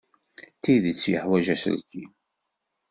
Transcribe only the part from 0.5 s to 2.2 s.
D tidet yeḥwaj aselkim.